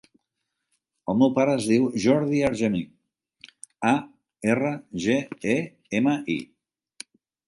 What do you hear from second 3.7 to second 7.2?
a, erra, ge, e, ema, i.